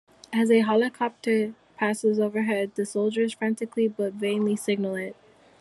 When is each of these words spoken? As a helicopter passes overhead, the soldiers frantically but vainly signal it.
As 0.33 0.49
a 0.49 0.61
helicopter 0.61 1.53
passes 1.77 2.19
overhead, 2.19 2.71
the 2.73 2.87
soldiers 2.87 3.33
frantically 3.35 3.87
but 3.87 4.13
vainly 4.13 4.55
signal 4.55 4.95
it. 4.95 5.15